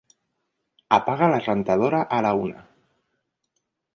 [0.97, 2.65] Apaga la rentadora a la una.